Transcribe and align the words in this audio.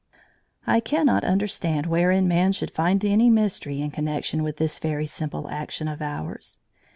]I 0.75 0.79
cannot 0.79 1.23
understand 1.23 1.85
wherein 1.85 2.27
man 2.27 2.53
should 2.53 2.71
find 2.71 3.05
any 3.05 3.29
mystery 3.29 3.81
in 3.81 3.91
connection 3.91 4.41
with 4.41 4.57
this 4.57 4.79
very 4.79 5.05
simple 5.05 5.47
action 5.49 5.87
of 5.87 6.01
ours. 6.01 6.57